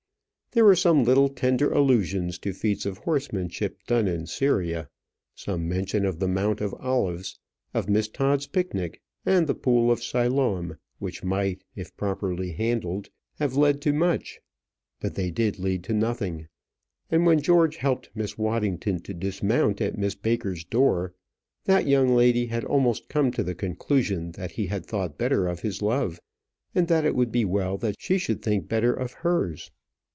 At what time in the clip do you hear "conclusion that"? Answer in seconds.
23.55-24.51